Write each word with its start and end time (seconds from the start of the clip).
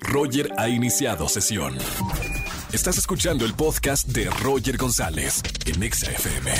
Roger 0.00 0.50
ha 0.56 0.68
iniciado 0.68 1.28
sesión. 1.28 1.74
Estás 2.72 2.98
escuchando 2.98 3.46
el 3.46 3.54
podcast 3.54 4.08
de 4.08 4.28
Roger 4.42 4.76
González 4.76 5.42
en 5.66 5.82
Exa 5.82 6.10
FM. 6.10 6.50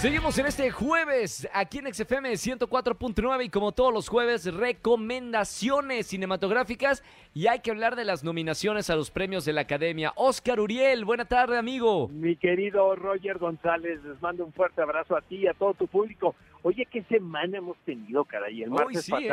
Seguimos 0.00 0.38
en 0.38 0.46
este 0.46 0.70
jueves 0.70 1.46
aquí 1.52 1.78
en 1.78 1.92
XFM 1.92 2.32
104.9 2.32 3.44
y 3.44 3.48
como 3.50 3.72
todos 3.72 3.92
los 3.92 4.08
jueves, 4.08 4.46
recomendaciones 4.52 6.06
cinematográficas 6.06 7.04
y 7.34 7.48
hay 7.48 7.60
que 7.60 7.70
hablar 7.70 7.96
de 7.96 8.04
las 8.04 8.24
nominaciones 8.24 8.88
a 8.88 8.96
los 8.96 9.10
premios 9.10 9.44
de 9.44 9.52
la 9.52 9.60
Academia. 9.62 10.12
Oscar 10.16 10.58
Uriel, 10.58 11.04
buena 11.04 11.26
tarde 11.26 11.58
amigo. 11.58 12.08
Mi 12.08 12.36
querido 12.36 12.96
Roger 12.96 13.38
González, 13.38 14.02
les 14.04 14.20
mando 14.22 14.44
un 14.46 14.52
fuerte 14.52 14.80
abrazo 14.80 15.16
a 15.16 15.20
ti 15.20 15.36
y 15.36 15.46
a 15.48 15.54
todo 15.54 15.74
tu 15.74 15.86
público. 15.86 16.34
Oye, 16.62 16.86
qué 16.90 17.02
semana 17.04 17.58
hemos 17.58 17.76
tenido, 17.84 18.24
caray. 18.24 18.62
El 18.62 18.70
martes 18.70 19.04
sí, 19.04 19.12
¿eh? 19.12 19.28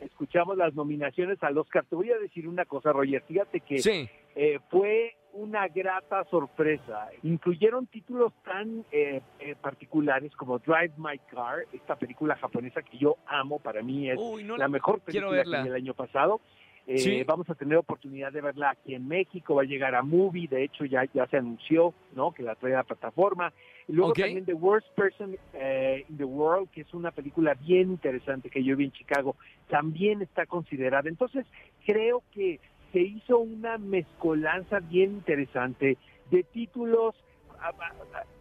Escuchamos 0.00 0.56
las 0.56 0.74
nominaciones 0.74 1.42
al 1.42 1.56
Oscar. 1.58 1.84
Te 1.88 1.96
voy 1.96 2.10
a 2.10 2.18
decir 2.18 2.46
una 2.48 2.64
cosa, 2.64 2.92
Roger. 2.92 3.22
Fíjate 3.26 3.60
que 3.60 3.78
Sí. 3.78 4.08
eh, 4.34 4.58
fue 4.70 5.16
una 5.32 5.66
grata 5.68 6.24
sorpresa. 6.30 7.08
Incluyeron 7.24 7.86
títulos 7.88 8.32
tan 8.44 8.84
eh, 8.92 9.20
eh, 9.40 9.56
particulares 9.60 10.34
como 10.36 10.58
Drive 10.60 10.92
My 10.96 11.18
Car, 11.30 11.64
esta 11.72 11.96
película 11.96 12.36
japonesa 12.36 12.82
que 12.82 12.98
yo 12.98 13.16
amo, 13.26 13.58
para 13.58 13.82
mí 13.82 14.08
es 14.10 14.18
Uy, 14.20 14.44
no 14.44 14.56
la 14.56 14.68
mejor 14.68 15.00
película 15.00 15.30
que 15.30 15.36
verla. 15.38 15.62
vi 15.62 15.68
el 15.70 15.74
año 15.74 15.94
pasado. 15.94 16.40
Eh, 16.86 16.98
Sí. 16.98 17.22
Vamos 17.24 17.48
a 17.48 17.54
tener 17.54 17.78
oportunidad 17.78 18.30
de 18.32 18.42
verla 18.42 18.70
aquí 18.70 18.94
en 18.94 19.08
México, 19.08 19.54
va 19.54 19.62
a 19.62 19.64
llegar 19.64 19.94
a 19.94 20.02
Movie, 20.02 20.48
de 20.48 20.64
hecho 20.64 20.84
ya, 20.84 21.04
ya 21.14 21.26
se 21.28 21.38
anunció 21.38 21.94
¿no? 22.14 22.32
que 22.32 22.42
la 22.42 22.54
trae 22.56 22.74
a 22.74 22.78
la 22.78 22.82
plataforma. 22.84 23.52
Y 23.88 23.92
luego 23.92 24.12
también 24.24 24.44
The 24.44 24.54
Worst 24.54 24.88
Person 24.94 25.36
eh, 25.54 26.04
in 26.08 26.16
the 26.18 26.24
World, 26.24 26.70
que 26.70 26.82
es 26.82 26.92
una 26.94 27.10
película 27.10 27.54
bien 27.54 27.90
interesante 27.90 28.50
que 28.50 28.62
yo 28.62 28.76
vi 28.76 28.84
en 28.84 28.92
Chicago, 28.92 29.36
también 29.68 30.20
está 30.22 30.44
considerada. 30.46 31.08
Entonces, 31.08 31.46
creo 31.86 32.22
que 32.32 32.60
se 32.92 33.00
hizo 33.00 33.38
una 33.38 33.76
mezcolanza 33.78 34.80
bien 34.80 35.12
interesante 35.12 35.96
de 36.30 36.42
títulos, 36.44 37.14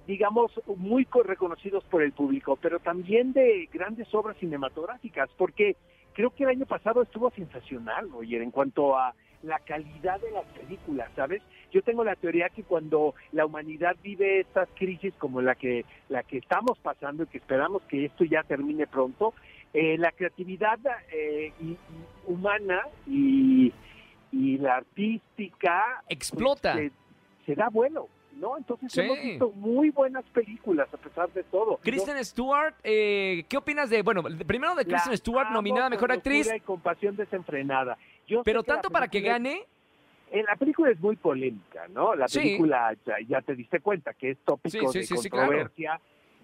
digamos, 0.08 0.52
muy 0.78 1.06
co- 1.06 1.24
reconocidos 1.24 1.84
por 1.86 2.02
el 2.04 2.12
público, 2.12 2.58
pero 2.62 2.80
también 2.80 3.34
de 3.34 3.70
grandes 3.72 4.14
obras 4.14 4.38
cinematográficas, 4.38 5.30
porque 5.38 5.76
creo 6.14 6.30
que 6.32 6.44
el 6.44 6.50
año 6.50 6.66
pasado 6.66 7.02
estuvo 7.02 7.30
sensacional, 7.32 8.10
Roger, 8.10 8.42
en 8.42 8.52
cuanto 8.52 8.98
a 8.98 9.14
la 9.44 9.60
calidad 9.60 10.22
de 10.22 10.32
las 10.32 10.46
películas, 10.46 11.10
¿sabes? 11.18 11.42
Yo 11.72 11.82
tengo 11.82 12.04
la 12.06 12.16
teoría 12.16 12.48
que 12.50 12.64
cuando 12.64 13.14
la 13.34 13.46
humanidad 13.46 13.96
vive 14.02 14.40
estas 14.40 14.70
crisis 14.76 15.14
como 15.16 15.42
la 15.42 15.56
que 15.56 15.84
la 16.08 16.24
que 16.24 16.38
estamos 16.38 16.78
pasando 16.80 17.24
y 17.24 17.28
que 17.28 17.40
esperamos 17.40 17.82
que 17.84 18.06
esto 18.06 18.24
ya 18.24 18.44
termine 18.44 18.88
pronto, 18.88 19.34
eh, 19.74 19.98
la 19.98 20.12
creatividad 20.14 20.80
eh, 21.12 21.52
y- 21.60 21.72
y 21.72 21.78
humana 22.28 22.84
y, 23.06 23.74
y 24.32 24.58
la 24.60 24.76
artística 24.78 26.04
Explota. 26.08 26.74
pues, 26.74 26.92
se, 27.46 27.46
se 27.48 27.56
da 27.56 27.68
vuelo, 27.70 28.08
¿no? 28.38 28.58
Entonces 28.58 28.92
Sí. 28.92 29.02
hemos 29.02 29.22
visto 29.22 29.52
muy 29.52 29.90
buenas 29.90 30.24
películas 30.26 30.88
a 30.94 30.98
pesar 30.98 31.32
de 31.32 31.44
todo. 31.44 31.78
Kristen 31.78 32.24
Stewart, 32.24 32.76
eh, 32.84 33.46
¿qué 33.48 33.58
opinas 33.58 33.90
de, 33.90 34.02
bueno, 34.02 34.24
primero 34.24 34.76
de 34.76 34.84
La 34.84 34.90
Kristen 34.90 35.18
Stewart, 35.18 35.48
amo 35.48 35.56
nominada 35.56 35.90
Mejor 35.90 36.12
Actriz, 36.12 36.52
Y 36.56 36.60
compasión 36.62 37.16
desenfrenada. 37.16 37.98
Yo 38.28 38.44
pero 38.44 38.64
que 38.64 38.70
la 38.72 38.76
tanto 38.76 38.90
para 38.90 39.08
que 39.08 39.22
gane, 39.22 39.66
eh, 40.32 40.44
la 40.44 40.56
película 40.56 40.90
es 40.92 41.00
muy 41.00 41.16
polémica, 41.16 41.88
¿no? 41.90 42.16
La 42.16 42.28
Sí. 42.28 42.40
película, 42.40 42.96
ya, 43.06 43.16
ya 43.28 43.42
te 43.42 43.56
diste 43.56 43.80
cuenta 43.80 44.14
que 44.14 44.32
es 44.32 44.38
tópico 44.40 44.92
Sí, 44.92 44.94
sí, 44.94 45.00
de 45.00 45.06
sí, 45.06 45.18
sí, 45.18 45.30
claro. 45.30 45.70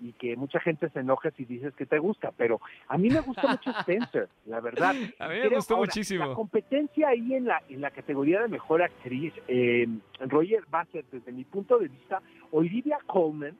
Y 0.01 0.13
que 0.13 0.35
mucha 0.35 0.59
gente 0.59 0.89
se 0.89 0.99
enoja 0.99 1.31
si 1.31 1.45
dices 1.45 1.73
que 1.75 1.85
te 1.85 1.99
gusta, 1.99 2.31
pero 2.37 2.59
a 2.87 2.97
mí 2.97 3.09
me 3.09 3.19
gusta 3.21 3.47
mucho 3.47 3.69
Spencer, 3.81 4.29
la 4.45 4.59
verdad. 4.59 4.91
a 5.19 5.27
mí 5.27 5.35
me 5.35 5.41
Creo- 5.41 5.55
gustó 5.57 5.75
ahora, 5.75 5.87
muchísimo. 5.87 6.25
La 6.27 6.33
competencia 6.35 7.09
ahí 7.09 7.33
en 7.33 7.45
la, 7.45 7.61
en 7.69 7.81
la 7.81 7.91
categoría 7.91 8.41
de 8.41 8.47
mejor 8.47 8.81
actriz, 8.81 9.33
eh, 9.47 9.87
Roger 10.21 10.63
ser, 10.91 11.05
desde 11.11 11.31
mi 11.31 11.43
punto 11.43 11.77
de 11.79 11.87
vista, 11.87 12.21
Olivia 12.51 12.97
Colman, 13.05 13.57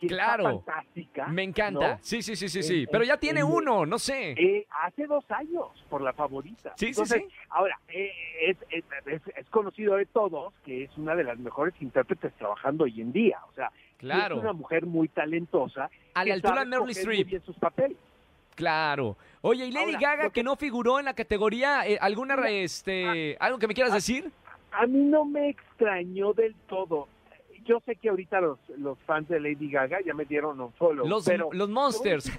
que 0.00 0.08
Claro. 0.08 0.58
está 0.58 0.72
fantástica. 0.72 1.28
Me 1.28 1.44
encanta. 1.44 1.92
¿no? 1.94 1.98
Sí, 2.02 2.20
sí, 2.20 2.34
sí, 2.34 2.48
sí, 2.48 2.62
sí. 2.64 2.84
Pero 2.90 3.04
ya 3.04 3.16
tiene 3.16 3.40
en- 3.40 3.46
uno, 3.46 3.86
no 3.86 3.98
sé. 3.98 4.32
Eh, 4.32 4.66
hace 4.82 5.06
dos 5.06 5.24
años, 5.30 5.68
por 5.88 6.02
la 6.02 6.12
favorita. 6.12 6.72
Sí, 6.76 6.86
sí, 6.86 7.00
Entonces, 7.00 7.22
sí. 7.28 7.34
Ahora, 7.50 7.78
eh, 7.88 8.10
es, 8.42 8.56
es- 8.70 9.22
es 9.36 9.48
conocido 9.50 9.94
de 9.94 10.06
todos 10.06 10.52
que 10.64 10.84
es 10.84 10.98
una 10.98 11.14
de 11.14 11.22
las 11.24 11.38
mejores 11.38 11.74
intérpretes 11.80 12.32
trabajando 12.34 12.84
hoy 12.84 13.00
en 13.00 13.12
día. 13.12 13.38
O 13.48 13.52
sea, 13.54 13.70
Claro. 14.04 14.36
es 14.36 14.42
una 14.42 14.52
mujer 14.52 14.86
muy 14.86 15.08
talentosa. 15.08 15.90
A 16.14 16.24
la 16.24 16.34
altura 16.34 16.60
de 16.60 16.66
Meryl 16.66 16.90
Streep. 16.90 17.26
bien 17.28 17.42
sus 17.44 17.56
papeles. 17.56 17.96
Claro. 18.54 19.16
Oye, 19.40 19.66
y 19.66 19.72
Lady 19.72 19.94
Ahora, 19.94 19.98
Gaga 20.00 20.24
que 20.24 20.30
que- 20.30 20.42
no 20.44 20.56
figuró 20.56 20.98
en 20.98 21.04
la 21.06 21.14
categoría, 21.14 21.86
eh, 21.86 21.98
alguna, 22.00 22.34
este, 22.48 23.36
algo 23.40 23.58
que 23.58 23.66
me 23.66 23.74
quieras 23.74 23.92
decir? 23.92 24.30
A 24.72 24.86
mí 24.86 25.00
no 25.04 25.24
me 25.24 25.48
extrañó 25.50 26.32
del 26.32 26.54
todo. 26.68 27.08
Yo 27.64 27.80
sé 27.86 27.96
que 27.96 28.10
ahorita 28.10 28.40
los, 28.40 28.58
los 28.78 28.98
fans 29.00 29.28
de 29.28 29.40
Lady 29.40 29.70
Gaga 29.70 29.98
ya 30.04 30.12
me 30.14 30.24
dieron 30.24 30.60
un 30.60 30.72
follow, 30.74 31.06
Los, 31.08 31.24
pero 31.24 31.48
los 31.52 31.68
Monsters. 31.70 32.30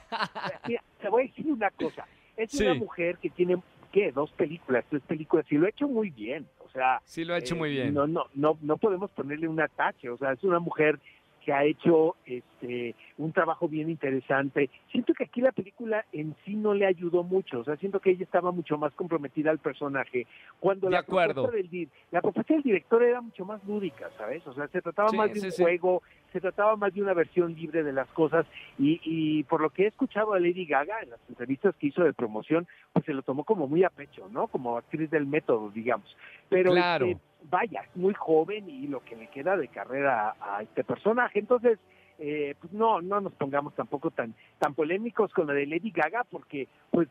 mira, 0.68 0.84
te 1.02 1.10
voy 1.10 1.24
a 1.24 1.28
decir 1.28 1.48
una 1.52 1.70
cosa. 1.72 2.06
Es 2.38 2.52
Sí. 2.52 2.64
una 2.64 2.76
mujer 2.76 3.18
que 3.18 3.30
tiene, 3.30 3.58
¿qué? 3.92 4.12
Dos 4.12 4.32
películas, 4.34 4.86
tres 4.90 5.02
películas, 5.04 5.46
y 5.52 5.56
lo 5.56 5.66
ha 5.66 5.70
hecho 5.70 5.88
muy 5.88 6.10
bien. 6.12 6.46
O 6.60 6.70
sea, 6.70 7.02
Sí, 7.06 7.24
lo 7.26 7.34
ha 7.34 7.38
hecho 7.40 7.56
Eh, 7.56 7.58
muy 7.58 7.70
bien. 7.72 7.94
No, 7.94 8.06
no, 8.08 8.26
no, 8.36 8.58
no 8.62 8.78
podemos 8.78 9.10
ponerle 9.12 9.48
un 9.48 9.60
atache. 9.62 10.10
O 10.10 10.18
sea, 10.18 10.34
es 10.34 10.44
una 10.44 10.60
mujer 10.60 11.00
que 11.46 11.54
ha 11.54 11.64
hecho 11.64 12.16
este 12.26 12.96
un 13.18 13.32
trabajo 13.32 13.68
bien 13.70 13.90
interesante. 13.90 14.70
Siento 14.92 15.14
que 15.14 15.26
aquí 15.26 15.40
la 15.42 15.52
película 15.52 16.04
en 16.12 16.36
sí 16.44 16.56
no 16.56 16.74
le 16.74 16.88
ayudó 16.88 17.24
mucho. 17.24 17.60
O 17.60 17.64
sea, 17.64 17.76
siento 17.78 18.00
que 18.00 18.10
ella 18.10 18.24
estaba 18.24 18.52
mucho 18.52 18.78
más 18.78 18.92
comprometida 18.94 19.52
al 19.52 19.60
personaje. 19.60 20.26
Cuando 20.60 20.88
De 20.88 20.94
la 20.94 21.00
acuerdo. 21.00 21.44
propuesta 21.44 21.70
del 21.72 21.90
la 22.12 22.22
propuesta 22.22 22.54
del 22.56 22.64
director 22.64 23.04
era 23.04 23.22
mucho 23.22 23.46
más 23.46 23.64
lúdica, 23.66 24.10
¿sabes? 24.18 24.46
O 24.48 24.54
sea, 24.54 24.68
se 24.70 24.82
trataba 24.82 25.10
Sí, 25.10 25.18
más 25.18 25.30
de 25.30 25.40
sí, 25.40 25.46
un 25.46 25.52
sí. 25.52 25.62
juego, 25.62 26.02
se 26.34 26.42
trataba 26.42 26.76
más 26.76 26.94
de 26.94 27.02
una 27.04 27.14
versión 27.14 27.54
libre 27.54 27.84
de 27.84 27.94
las 27.94 28.08
cosas. 28.10 28.46
Y, 28.80 29.00
y 29.04 29.44
por 29.44 29.62
lo 29.62 29.70
que 29.70 29.84
he 29.84 29.88
escuchado 29.88 30.34
a 30.34 30.40
Lady 30.40 30.66
Gaga 30.66 31.00
en 31.04 31.12
las 31.12 31.20
entrevistas 31.30 31.76
que 31.76 31.88
hizo 31.88 32.04
de 32.04 32.14
promoción, 32.14 32.68
pues 32.92 33.06
se 33.06 33.14
lo 33.14 33.22
tomó 33.22 33.44
como 33.44 33.68
muy 33.68 33.84
a 33.84 33.90
pecho, 33.90 34.28
¿no? 34.32 34.48
Como 34.48 34.78
actriz 34.78 35.10
del 35.12 35.28
método, 35.28 35.70
digamos. 35.70 36.18
Pero 36.50 36.72
Claro. 36.72 37.06
este, 37.06 37.22
vaya, 37.50 37.82
es 37.82 37.96
muy 37.96 38.14
joven 38.14 38.70
y 38.70 38.88
lo 38.88 39.04
que 39.04 39.16
le 39.16 39.28
queda 39.28 39.58
de 39.58 39.68
carrera 39.68 40.36
a, 40.40 40.58
a 40.58 40.62
este 40.64 40.84
personaje. 40.84 41.40
Entonces, 41.40 41.80
eh, 42.20 42.56
pues 42.60 42.72
no, 42.74 43.02
no 43.02 43.20
nos 43.22 43.34
pongamos 43.34 43.74
tampoco 43.76 44.12
tan, 44.12 44.34
tan 44.60 44.74
polémicos 44.74 45.34
con 45.34 45.48
la 45.48 45.54
de 45.54 45.66
Lady 45.66 45.92
Gaga, 45.92 46.24
porque 46.24 46.68
pues 46.92 47.08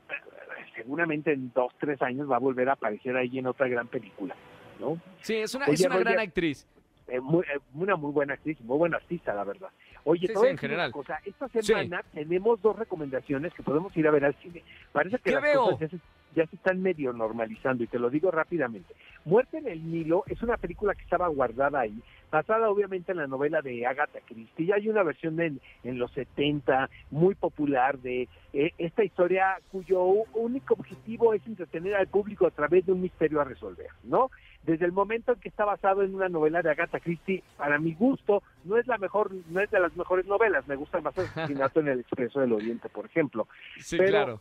seguramente 0.75 1.33
en 1.33 1.53
dos, 1.55 1.73
tres 1.79 2.01
años 2.03 2.31
va 2.31 2.37
a 2.37 2.41
volver 2.41 2.69
a 2.69 2.73
aparecer 2.73 3.17
ahí 3.17 3.39
en 3.39 3.47
otra 3.47 3.69
gran 3.69 3.87
película, 3.89 4.35
¿no? 4.81 4.99
Sí, 5.21 5.35
es 5.37 5.55
una, 5.55 5.67
Oye, 5.67 5.75
es 5.75 5.87
una 5.87 5.99
gran 5.99 6.19
actriz. 6.19 6.67
Eh, 7.07 7.21
muy- 7.21 7.45
eh, 7.45 7.59
una 7.75 7.97
muy 7.97 8.13
buena 8.13 8.35
actriz, 8.35 8.59
muy 8.63 8.79
buena 8.79 8.97
artista, 8.97 9.35
la 9.35 9.45
verdad. 9.45 9.69
Oye, 10.05 10.27
Sí, 10.29 10.35
voy 10.35 10.45
sí, 10.45 10.51
en 10.51 10.59
general. 10.59 10.93
cosa, 10.93 11.19
esta 11.25 11.49
semana 11.49 12.03
tenemos 12.13 12.61
dos 12.61 12.79
recomendaciones 12.79 13.53
que 13.55 13.63
podemos 13.63 13.97
ir 13.97 14.07
a 14.07 14.11
ver 14.11 14.27
al 14.27 14.35
cine. 14.37 14.63
Parece 14.93 15.17
que 15.19 15.23
¿Qué 15.25 15.33
las 15.33 15.43
veo? 15.43 15.63
cosas 15.65 15.81
ya 15.81 15.89
se, 15.89 15.99
ya 16.37 16.47
se 16.47 16.57
están 16.57 16.83
medio 16.83 17.13
normalizando 17.13 17.83
y 17.85 17.87
te 17.87 17.99
lo 17.99 18.11
digo 18.11 18.31
rápidamente. 18.31 18.95
Muerte 19.25 19.59
en 19.59 19.67
el 19.69 19.91
Nilo 19.91 20.25
es 20.27 20.43
una 20.43 20.59
película 20.59 20.95
que 20.95 21.03
estaba 21.03 21.29
guardada 21.29 21.81
ahí, 21.81 21.99
basada 22.31 22.69
obviamente 22.69 23.13
en 23.13 23.19
la 23.19 23.27
novela 23.27 23.63
de 23.63 23.87
Agatha 23.87 24.19
Christie. 24.27 24.67
Ya 24.67 24.75
hay 24.75 24.89
una 24.91 25.03
versión 25.03 25.41
en, 25.41 25.59
en 25.85 25.99
los 25.99 26.13
70 26.13 26.91
muy 27.11 27.35
popular 27.35 27.99
de 27.99 28.29
eh, 28.53 28.73
esta 28.77 29.05
historia 29.05 29.57
cuyo 29.73 30.03
único 30.35 30.75
objetivo 30.75 31.33
es 31.33 31.47
entretener 31.47 31.95
al 31.95 32.09
público 32.09 32.47
a 32.47 32.51
través 32.51 32.85
de 32.85 32.93
un 32.93 33.01
misterio 33.01 33.41
a 33.41 33.45
resolver, 33.45 33.89
¿no? 34.03 34.31
Desde 34.65 34.87
el 34.87 34.93
momento 34.93 35.33
en 35.33 35.41
que 35.41 35.49
está 35.49 35.65
basado 35.65 36.03
en 36.03 36.15
una 36.15 36.29
novela 36.29 36.63
de 36.63 36.71
Agatha 36.71 36.99
Christie, 37.01 37.43
para 37.59 37.79
mi 37.79 37.93
gusto, 37.95 38.43
no 38.65 38.79
es 38.79 38.87
la 38.87 38.97
mejor, 38.99 39.31
no 39.51 39.61
es 39.61 39.71
de 39.71 39.79
las 39.81 39.95
mejores 39.97 40.27
novelas. 40.27 40.67
Me 40.67 40.77
gusta 40.77 41.01
más 41.01 41.17
Asesinato 41.19 41.81
en 41.81 41.89
el 41.89 42.01
Expreso 42.01 42.41
del 42.41 42.53
Oriente, 42.53 42.89
por 42.89 43.05
ejemplo. 43.07 43.47
Sí, 43.79 43.97
Pero- 43.99 44.11
claro. 44.11 44.41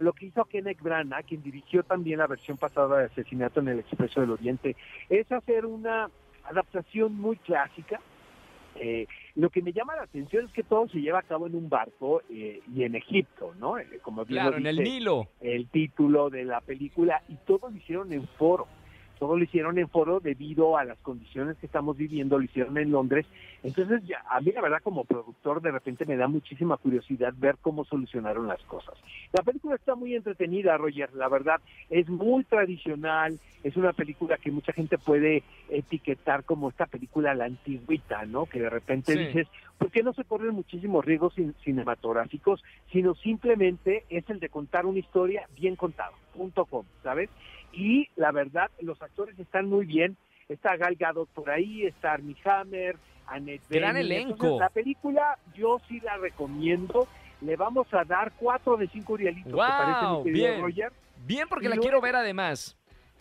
Lo 0.00 0.12
que 0.12 0.26
hizo 0.26 0.44
Kenneth 0.44 0.80
Branagh, 0.80 1.24
quien 1.26 1.42
dirigió 1.42 1.82
también 1.82 2.20
la 2.20 2.28
versión 2.28 2.56
pasada 2.56 2.98
de 2.98 3.04
Asesinato 3.06 3.58
en 3.58 3.66
el 3.66 3.80
Expreso 3.80 4.20
del 4.20 4.30
Oriente, 4.30 4.76
es 5.08 5.30
hacer 5.32 5.66
una 5.66 6.08
adaptación 6.44 7.16
muy 7.16 7.36
clásica. 7.36 8.00
Eh, 8.76 9.08
lo 9.34 9.50
que 9.50 9.60
me 9.60 9.72
llama 9.72 9.96
la 9.96 10.02
atención 10.04 10.46
es 10.46 10.52
que 10.52 10.62
todo 10.62 10.86
se 10.88 11.00
lleva 11.00 11.18
a 11.18 11.22
cabo 11.22 11.48
en 11.48 11.56
un 11.56 11.68
barco 11.68 12.22
eh, 12.30 12.60
y 12.72 12.84
en 12.84 12.94
Egipto, 12.94 13.54
¿no? 13.58 13.76
Eh, 13.76 13.98
como 14.00 14.24
bien 14.24 14.44
lo 14.44 14.50
Claro, 14.52 14.56
en 14.58 14.66
el 14.68 14.76
Nilo. 14.84 15.26
el 15.40 15.68
título 15.68 16.30
de 16.30 16.44
la 16.44 16.60
película 16.60 17.20
y 17.28 17.34
todo 17.44 17.68
lo 17.68 17.76
hicieron 17.76 18.12
en 18.12 18.26
foro. 18.38 18.68
Todo 19.18 19.36
lo 19.36 19.44
hicieron 19.44 19.78
en 19.78 19.88
foro 19.88 20.20
debido 20.20 20.76
a 20.78 20.84
las 20.84 20.98
condiciones 21.00 21.56
que 21.58 21.66
estamos 21.66 21.96
viviendo, 21.96 22.38
lo 22.38 22.44
hicieron 22.44 22.78
en 22.78 22.90
Londres. 22.90 23.26
Entonces, 23.64 24.02
ya, 24.06 24.22
a 24.30 24.40
mí 24.40 24.52
la 24.52 24.60
verdad 24.60 24.78
como 24.82 25.04
productor 25.04 25.60
de 25.60 25.72
repente 25.72 26.06
me 26.06 26.16
da 26.16 26.28
muchísima 26.28 26.76
curiosidad 26.76 27.34
ver 27.36 27.56
cómo 27.60 27.84
solucionaron 27.84 28.46
las 28.46 28.62
cosas. 28.62 28.94
La 29.32 29.42
película 29.42 29.74
está 29.74 29.96
muy 29.96 30.14
entretenida, 30.14 30.76
Roger, 30.76 31.12
la 31.14 31.28
verdad 31.28 31.60
es 31.90 32.08
muy 32.08 32.44
tradicional, 32.44 33.40
es 33.64 33.76
una 33.76 33.92
película 33.92 34.36
que 34.36 34.52
mucha 34.52 34.72
gente 34.72 34.96
puede 34.98 35.42
etiquetar 35.68 36.44
como 36.44 36.68
esta 36.68 36.86
película 36.86 37.34
la 37.34 37.46
antigüita, 37.46 38.24
¿no? 38.26 38.46
Que 38.46 38.60
de 38.60 38.70
repente 38.70 39.12
Sí. 39.14 39.18
dices, 39.18 39.48
¿por 39.76 39.90
qué 39.90 40.04
no 40.04 40.12
se 40.12 40.24
corren 40.24 40.54
muchísimos 40.54 41.04
riesgos 41.04 41.34
cin- 41.36 41.54
cinematográficos, 41.64 42.62
sino 42.92 43.14
simplemente 43.16 44.04
es 44.08 44.28
el 44.30 44.38
de 44.38 44.48
contar 44.48 44.86
una 44.86 45.00
historia 45.00 45.48
bien 45.56 45.74
contada, 45.74 46.12
punto 46.36 46.64
com, 46.66 46.84
¿sabes? 47.02 47.28
Y 47.72 48.08
la 48.16 48.32
verdad, 48.32 48.70
los 48.80 49.00
actores 49.02 49.38
están 49.38 49.68
muy 49.68 49.86
bien. 49.86 50.16
Está 50.48 50.76
Gal 50.76 50.96
Gadot 50.96 51.28
por 51.30 51.50
ahí, 51.50 51.84
está 51.86 52.12
Armie 52.12 52.36
Hammer, 52.44 52.96
Annette 53.26 53.62
Gran 53.68 53.96
elenco. 53.96 54.32
Entonces, 54.32 54.60
la 54.60 54.70
película 54.70 55.38
yo 55.54 55.78
sí 55.88 56.00
la 56.00 56.16
recomiendo. 56.16 57.06
Le 57.42 57.54
vamos 57.56 57.86
a 57.92 58.02
dar 58.04 58.32
cuatro 58.38 58.76
de 58.76 58.88
cinco 58.88 59.16
rielitos, 59.16 59.52
¿te 59.52 59.56
Wow, 59.56 59.66
parece, 59.66 60.06
mi 60.16 60.22
querido 60.24 60.46
bien. 60.48 60.62
Roger? 60.62 60.92
Bien, 61.26 61.48
porque 61.48 61.66
Y 61.66 61.68
la 61.68 61.74
luego- 61.76 61.82
quiero 61.82 62.00
ver 62.00 62.16
además. 62.16 62.74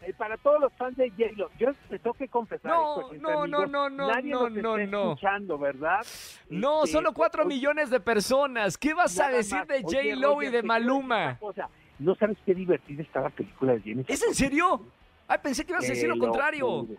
Eh, 0.03 0.13
para 0.15 0.37
todos 0.37 0.61
los 0.61 0.71
fans 0.73 0.95
de 0.95 1.09
J-Lo, 1.09 1.49
yo 1.57 1.73
te 1.89 1.97
tengo 1.99 2.13
que 2.13 2.27
confesar 2.27 2.71
No, 2.71 3.01
esto, 3.11 3.13
no, 3.21 3.41
amigos, 3.41 3.69
no, 3.71 3.89
no, 3.89 4.07
nadie 4.07 4.31
no, 4.31 4.47
nos 4.47 4.51
no, 4.63 4.77
está 4.77 4.91
no. 4.91 5.03
escuchando, 5.11 5.57
¿verdad? 5.57 6.05
No, 6.49 6.83
Este, 6.83 6.93
solo 6.93 7.13
cuatro 7.13 7.45
millones 7.45 7.89
de 7.89 7.99
personas. 7.99 8.77
¿Qué 8.77 8.93
vas 8.93 9.19
a 9.19 9.29
decir 9.29 9.57
más. 9.57 9.67
de 9.67 9.81
J-Lo 9.81 10.41
y 10.43 10.49
de 10.49 10.61
Maluma? 10.63 11.37
cosa. 11.39 11.67
No 11.99 12.15
sabes 12.15 12.37
qué 12.45 12.53
divertida 12.53 13.01
está 13.01 13.21
la 13.21 13.29
película 13.29 13.73
de 13.73 13.81
Jennifer. 13.81 14.13
¿Es 14.13 14.23
en 14.23 14.33
serio? 14.35 14.81
Ay, 15.27 15.39
pensé 15.41 15.65
que 15.65 15.71
ibas 15.71 15.85
a 15.85 15.87
decir 15.89 16.07
lo 16.09 16.17
contrario. 16.17 16.67
juro. 16.85 16.95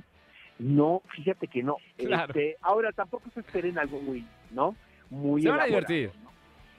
No, 0.58 1.02
fíjate 1.14 1.46
que 1.46 1.62
no. 1.62 1.76
Claro. 1.96 2.32
Este, 2.34 2.56
ahora 2.60 2.90
tampoco 2.92 3.30
se 3.32 3.40
esperen 3.40 3.78
algo 3.78 4.00
muy, 4.00 4.26
¿no? 4.50 4.74
Muy 5.08 5.42
Se 5.42 5.48
van 5.48 5.60
a 5.60 5.66
divertir. 5.66 6.10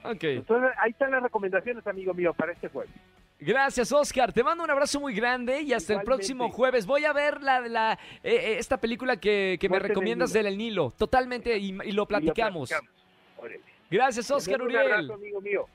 ¿no? 0.04 0.10
Ok. 0.10 0.22
Entonces, 0.24 0.70
ahí 0.78 0.90
están 0.90 1.10
las 1.10 1.22
recomendaciones, 1.22 1.86
amigo 1.86 2.12
mío, 2.12 2.34
para 2.34 2.52
este 2.52 2.68
jueves. 2.68 2.92
Gracias, 3.38 3.90
Oscar. 3.90 4.34
Te 4.34 4.44
mando 4.44 4.62
un 4.64 4.70
abrazo 4.70 5.00
muy 5.00 5.14
grande 5.14 5.62
y 5.62 5.72
hasta 5.72 5.94
el 5.94 6.02
próximo 6.02 6.50
jueves. 6.50 6.84
Voy 6.84 7.06
a 7.06 7.14
ver 7.14 7.42
la, 7.42 7.60
la, 7.60 7.92
eh, 8.22 8.34
eh, 8.34 8.58
esta 8.58 8.78
película 8.78 9.16
que, 9.16 9.56
que 9.58 9.68
me 9.70 9.78
el 9.78 9.82
recomiendas 9.82 10.34
Nilo. 10.34 10.44
del 10.44 10.58
Nilo. 10.58 10.90
Totalmente, 10.90 11.56
y, 11.56 11.68
y 11.70 11.72
lo 11.72 11.84
Y 11.84 11.92
lo 11.92 12.06
platicamos. 12.06 12.68
platicamos. 12.68 13.64
Gracias, 13.90 14.30
Oscar 14.30 14.60
Uriel. 14.60 14.84
Un 14.86 14.92
abrazo, 14.92 15.14
amigo 15.14 15.40
mío. 15.40 15.66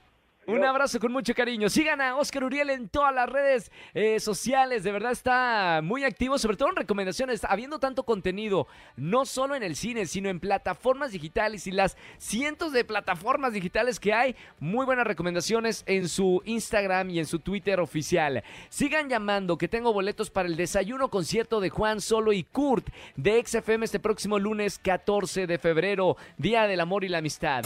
Un 0.47 0.63
abrazo 0.63 0.99
con 0.99 1.11
mucho 1.11 1.33
cariño. 1.33 1.69
Sigan 1.69 2.01
a 2.01 2.17
Oscar 2.17 2.43
Uriel 2.43 2.69
en 2.69 2.87
todas 2.87 3.13
las 3.13 3.27
redes 3.27 3.71
eh, 3.95 4.19
sociales. 4.19 4.83
De 4.83 4.91
verdad 4.91 5.11
está 5.11 5.81
muy 5.83 6.03
activo, 6.03 6.37
sobre 6.37 6.55
todo 6.55 6.69
en 6.69 6.75
recomendaciones, 6.75 7.43
habiendo 7.43 7.79
tanto 7.79 8.03
contenido, 8.03 8.67
no 8.95 9.25
solo 9.25 9.55
en 9.55 9.63
el 9.63 9.75
cine, 9.75 10.05
sino 10.05 10.29
en 10.29 10.39
plataformas 10.39 11.11
digitales 11.11 11.65
y 11.65 11.71
las 11.71 11.97
cientos 12.17 12.73
de 12.73 12.85
plataformas 12.85 13.53
digitales 13.53 13.99
que 13.99 14.13
hay. 14.13 14.35
Muy 14.59 14.85
buenas 14.85 15.07
recomendaciones 15.07 15.83
en 15.87 16.07
su 16.07 16.43
Instagram 16.45 17.09
y 17.09 17.19
en 17.19 17.25
su 17.25 17.39
Twitter 17.39 17.79
oficial. 17.79 18.43
Sigan 18.69 19.09
llamando 19.09 19.57
que 19.57 19.67
tengo 19.67 19.93
boletos 19.93 20.29
para 20.29 20.47
el 20.47 20.55
desayuno 20.55 21.09
concierto 21.09 21.59
de 21.59 21.69
Juan 21.69 22.01
Solo 22.01 22.33
y 22.33 22.43
Kurt 22.43 22.87
de 23.15 23.43
XFM 23.43 23.85
este 23.85 23.99
próximo 23.99 24.37
lunes 24.37 24.77
14 24.77 25.47
de 25.47 25.57
febrero, 25.57 26.17
Día 26.37 26.67
del 26.67 26.81
Amor 26.81 27.03
y 27.03 27.09
la 27.09 27.17
Amistad. 27.17 27.65